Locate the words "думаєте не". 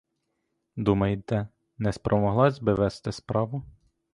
0.75-1.93